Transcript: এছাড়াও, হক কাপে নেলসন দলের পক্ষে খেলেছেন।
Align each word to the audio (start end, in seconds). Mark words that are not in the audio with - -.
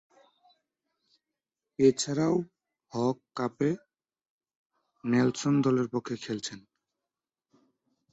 এছাড়াও, 1.79 2.35
হক 2.91 3.17
কাপে 3.35 3.69
নেলসন 5.03 5.55
দলের 5.65 5.87
পক্ষে 5.93 6.15
খেলেছেন। 6.23 6.59